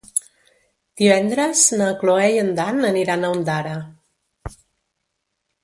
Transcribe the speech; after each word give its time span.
Divendres 1.01 1.61
na 1.81 1.91
Cloè 1.99 2.25
i 2.37 2.41
en 2.45 2.51
Dan 2.61 2.89
aniran 2.91 3.27
a 3.27 3.31
Ondara. 3.37 3.77